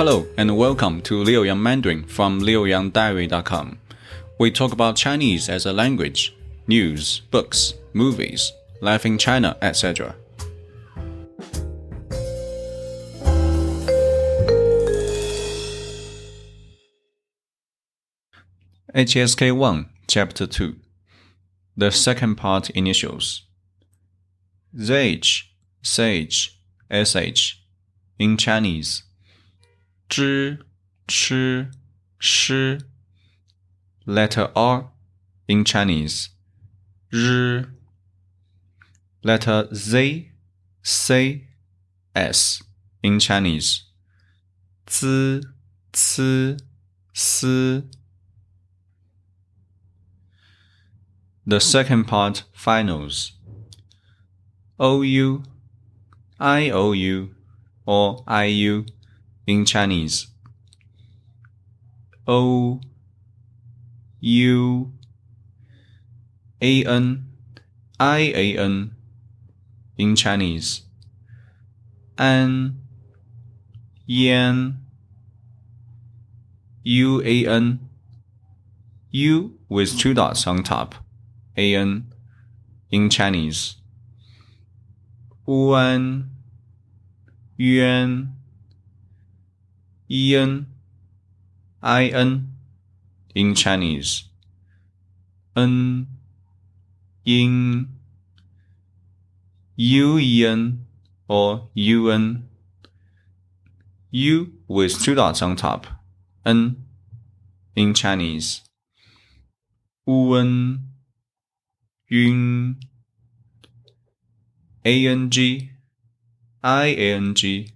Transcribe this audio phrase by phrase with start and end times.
[0.00, 3.78] Hello and welcome to Liu Yang Mandarin from liuyangdiary.com.
[4.38, 6.34] We talk about Chinese as a language,
[6.66, 8.50] news, books, movies,
[8.80, 10.14] life in China, etc.
[18.94, 20.76] HSK 1, Chapter 2
[21.76, 23.42] The second part initials
[24.74, 25.42] ZH,
[26.90, 27.56] SH
[28.18, 29.02] in Chinese
[30.12, 30.58] Z,
[31.08, 31.32] ch,
[32.18, 32.78] sh,
[34.06, 34.90] Letter R
[35.46, 36.30] in Chinese.
[37.12, 37.64] R.
[39.22, 40.30] Letter Z,
[40.82, 41.44] C,
[42.14, 42.62] S
[43.02, 43.84] in Chinese.
[44.88, 45.42] Zi,
[45.92, 46.56] ci,
[47.12, 47.82] si.
[51.46, 53.32] The second part finals.
[54.80, 55.42] OU,
[56.40, 57.34] IOU,
[57.86, 58.86] or IU
[59.50, 60.28] in Chinese.
[62.26, 62.80] O
[64.20, 64.92] U
[66.62, 67.26] A N
[67.98, 68.94] I A N
[69.98, 70.82] in Chinese.
[72.16, 72.80] An,
[74.06, 74.78] Yan,
[76.84, 77.78] UAN,
[79.10, 80.94] U with two dots on top
[81.56, 82.12] an
[82.90, 83.76] in Chinese.
[85.46, 86.30] Wan,
[87.56, 88.39] yuan,
[90.10, 90.66] yin,
[91.84, 92.48] in
[93.32, 94.24] in Chinese.
[95.56, 96.08] N,
[97.24, 97.88] yin,
[99.76, 100.84] yin
[101.28, 102.48] or un.
[104.10, 105.86] U with two dots on top.
[106.44, 106.84] N
[107.76, 108.62] in Chinese.
[110.04, 110.88] Wen
[112.08, 112.80] Yun
[114.84, 115.70] A N G
[116.64, 117.70] I A N G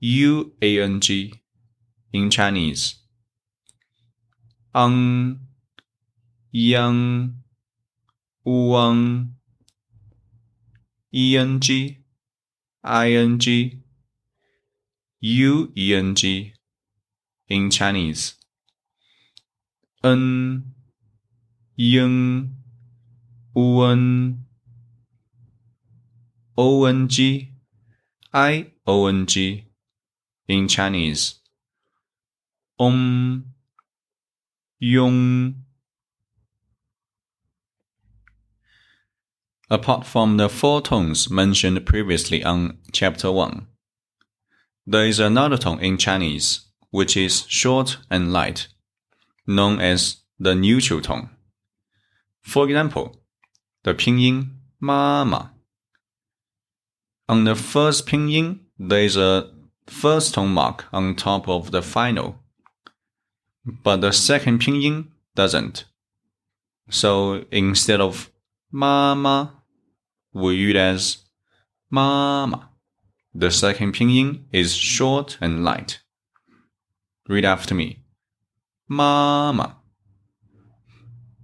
[0.00, 1.34] U A N G
[2.12, 2.96] in Chinese.
[4.74, 5.40] Ang
[6.50, 7.34] Yang
[8.44, 9.34] Wang
[11.12, 11.98] E N G
[12.82, 13.78] I N G
[15.20, 16.54] U E N G
[17.48, 18.34] in Chinese.
[20.02, 20.64] N
[21.76, 22.56] Ying
[23.54, 24.44] un
[26.56, 27.08] ong
[28.32, 29.69] i o n g
[30.50, 31.36] in Chinese.
[32.78, 33.44] Om
[34.78, 35.54] yong
[39.72, 43.68] Apart from the four tones mentioned previously on chapter 1,
[44.84, 48.66] there is another tone in Chinese which is short and light,
[49.46, 51.30] known as the neutral tone.
[52.40, 53.22] For example,
[53.84, 55.52] the pinyin mama.
[57.28, 59.52] On the first pinyin, there is a
[59.90, 62.36] first tone mark on top of the final,
[63.64, 65.84] but the second pinyin doesn't.
[66.88, 68.30] So instead of
[68.70, 69.62] mama,
[70.32, 71.18] we use as
[71.90, 72.70] mama.
[73.34, 76.00] The second pinyin is short and light.
[77.28, 78.04] Read after me.
[78.88, 79.76] Mama.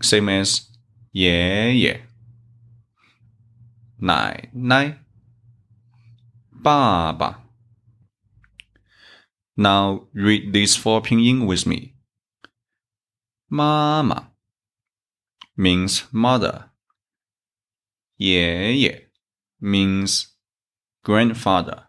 [0.00, 0.68] Same as
[1.12, 1.98] yeah yeah.
[3.98, 4.96] Nai nai.
[6.52, 7.41] Baba.
[9.56, 11.94] Now read these four pinyin with me.
[13.50, 14.30] Mama
[15.56, 16.70] means mother.
[18.16, 18.96] Ye ye
[19.60, 20.28] means
[21.04, 21.84] grandfather.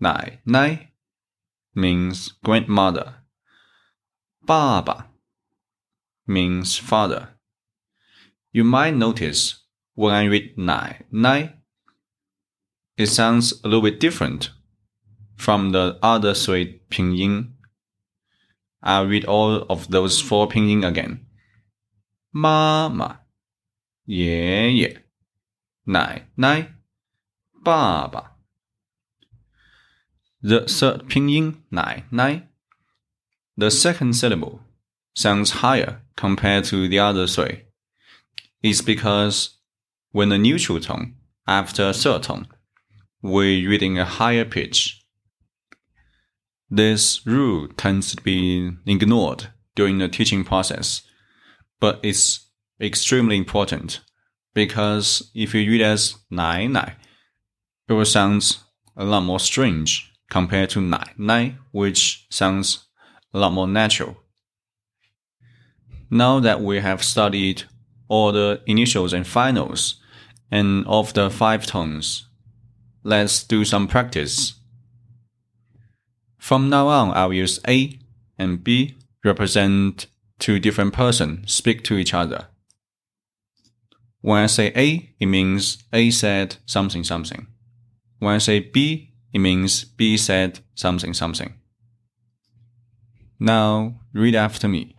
[0.00, 0.90] Nai nai
[1.74, 3.14] means grandmother.
[4.44, 5.06] Baba
[6.26, 7.28] means father.
[8.50, 9.64] You might notice
[9.94, 11.54] when I read nai nai,
[12.96, 14.50] it sounds a little bit different
[15.41, 17.53] from the other three pinyin.
[18.81, 21.25] I'll read all of those four pinyin again.
[22.31, 23.21] Mama,
[24.05, 25.03] 爷爷，
[25.85, 26.75] 奶奶，
[27.63, 28.37] 爸爸。
[30.41, 32.43] The third pinyin, nai, nai,
[33.57, 34.59] the second syllable
[35.15, 37.63] sounds higher compared to the other three.
[38.61, 39.57] It's because
[40.11, 41.15] when a neutral tone
[41.47, 42.47] after a third tone,
[43.21, 45.00] we read in a higher pitch.
[46.74, 51.02] this rule tends to be ignored during the teaching process,
[51.80, 52.48] but it's
[52.80, 54.00] extremely important
[54.54, 56.94] because if you read as nai nai,
[57.88, 58.56] it will sound
[58.96, 62.86] a lot more strange compared to nai nai, which sounds
[63.34, 64.16] a lot more natural.
[66.08, 67.64] Now that we have studied
[68.08, 70.00] all the initials and finals,
[70.50, 72.26] and of the five tones.
[73.04, 74.54] Let's do some practice.
[76.41, 77.99] From now on, I'll use A
[78.37, 80.07] and B represent
[80.39, 82.47] two different persons speak to each other.
[84.21, 87.47] When I say A, it means A said something something.
[88.19, 91.53] When I say B, it means B said something something.
[93.39, 94.95] Now read after me.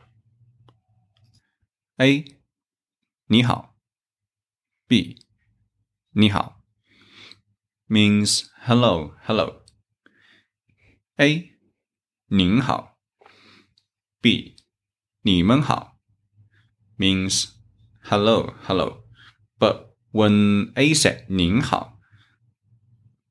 [2.01, 2.25] A
[3.27, 3.75] 你好
[4.87, 5.19] B
[6.13, 6.63] 你好
[7.89, 9.62] means hello hello.
[11.19, 11.51] A
[12.29, 12.99] 您好
[14.21, 14.57] B
[15.23, 15.99] 你们好
[16.97, 17.51] means
[18.03, 19.05] hello hello.
[19.59, 21.99] But when A said 您好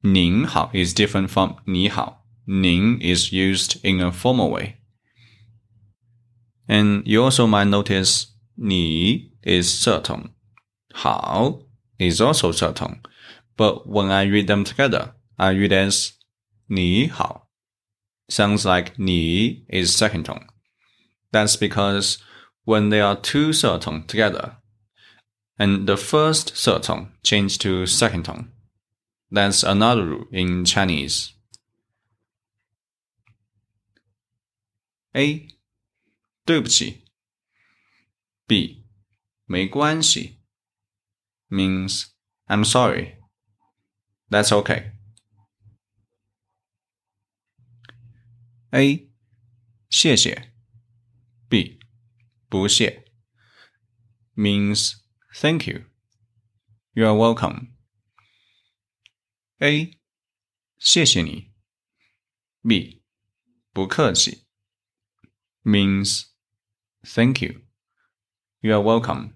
[0.04, 2.24] Ning hao is different from ni hao.
[2.46, 4.78] Ning is used in a formal way.
[6.68, 10.30] And you also might notice ni is certain.
[10.94, 11.64] Hao
[12.00, 13.02] is also certain.
[13.58, 16.14] But when I read them together, I read as
[16.70, 17.41] ni hao.
[18.32, 20.48] Sounds like ni is second tone.
[21.32, 22.18] That's because
[22.66, 24.58] when there are two certain together,
[25.58, 28.52] and the first certain change to second tone,
[29.32, 31.34] that's another rule in Chinese.
[35.16, 35.48] A
[36.46, 37.06] 对不起
[38.46, 38.86] B
[39.46, 40.38] 没关系
[41.50, 42.06] means
[42.48, 43.16] I'm sorry.
[44.30, 44.92] That's okay.
[48.72, 49.10] A
[49.90, 50.52] 谢谢
[51.48, 51.80] B
[52.50, 53.06] 不谢
[54.36, 54.96] means
[55.34, 55.86] thank you.
[56.94, 57.72] You are welcome.
[59.60, 59.98] A
[60.78, 61.54] 谢谢你
[62.62, 63.04] B
[63.72, 64.46] 不客气
[65.64, 66.26] means
[67.04, 67.62] thank you.
[68.62, 69.34] You are welcome.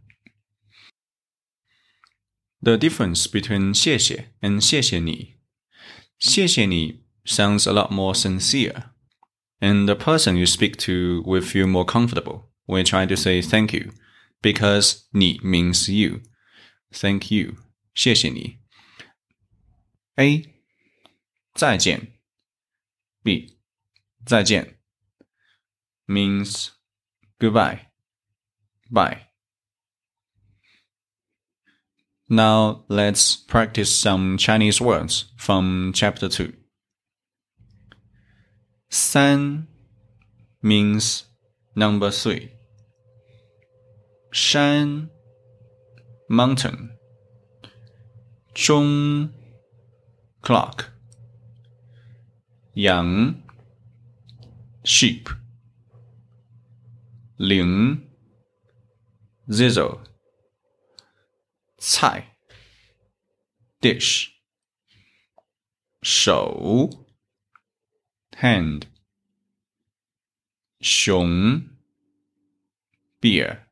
[2.61, 5.37] The difference between 谢谢 and 谢谢你
[6.19, 8.91] 谢谢你 sounds a lot more sincere,
[9.61, 13.73] and the person you speak to will feel more comfortable when trying to say thank
[13.73, 13.91] you,
[14.41, 16.21] because 你 means you.
[16.91, 17.57] Thank you.
[17.93, 18.57] 谢谢你
[20.15, 20.45] A
[21.53, 22.13] 再见
[23.21, 23.57] B
[24.25, 24.77] 再见
[26.07, 26.69] means
[27.39, 27.87] goodbye.
[28.89, 29.27] Bye.
[32.27, 36.53] Now let's practice some Chinese words from chapter 2.
[38.88, 39.66] San
[40.62, 41.24] means
[41.74, 42.50] number 3.
[44.32, 45.10] Shan
[46.28, 46.90] mountain.
[48.54, 49.30] Zhong
[50.42, 50.90] clock.
[52.74, 53.42] Yang
[54.84, 55.28] sheep.
[57.38, 58.02] Ling
[59.48, 60.00] Zizzle
[61.78, 62.34] 菜
[63.80, 64.30] dish
[66.02, 67.05] 手
[68.36, 68.86] hand.
[70.82, 71.70] Xiong,
[73.20, 73.62] beer.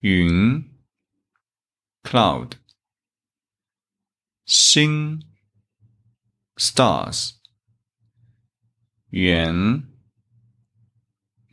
[0.00, 0.64] Yun,
[2.02, 2.56] cloud.
[4.46, 5.22] Xing,
[6.58, 7.34] stars.
[9.10, 9.86] Yuan,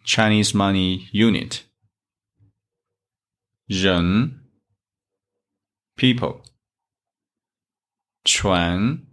[0.04, 1.66] Chinese money unit.
[3.70, 4.40] Zhen,
[5.96, 6.42] people.
[8.26, 9.09] Chuan,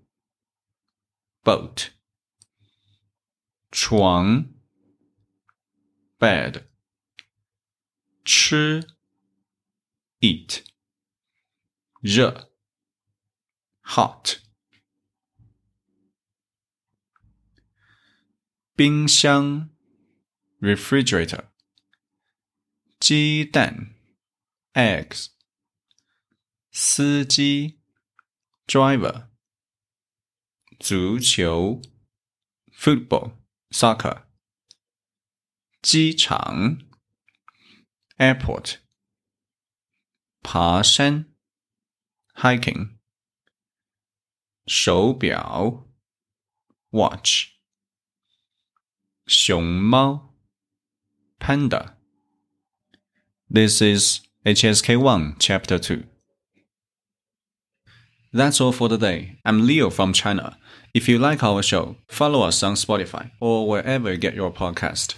[1.45, 1.91] boat
[3.71, 4.53] 床
[6.19, 6.67] bed
[8.23, 8.87] 吃
[10.19, 10.63] eat
[12.01, 12.51] 热
[13.83, 14.39] hot
[18.75, 19.69] 冰箱
[20.59, 21.49] refrigerator
[22.99, 23.95] 鸡蛋
[24.73, 25.27] eggs
[26.71, 27.79] 司机
[28.67, 29.29] driver
[30.79, 31.81] 足球
[32.73, 33.33] football
[33.69, 34.23] soccer
[35.81, 36.79] 机场
[38.17, 38.77] airport
[40.41, 41.33] 爬山
[42.35, 42.97] hiking
[44.65, 45.87] 手表
[46.91, 47.51] watch
[49.25, 50.35] 熊猫
[51.39, 52.01] panda
[53.53, 56.05] This is HSK1 Chapter 2.
[58.32, 59.36] That's all for today.
[59.44, 60.58] I'm Leo from China.
[60.94, 65.14] If you like our show, follow us on Spotify or wherever you get your podcast.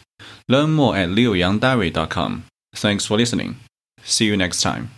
[0.48, 2.44] Learn more at liuyangdiary.com.
[2.74, 3.56] Thanks for listening.
[4.02, 4.90] See you next time.